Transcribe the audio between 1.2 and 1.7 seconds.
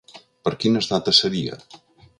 seria?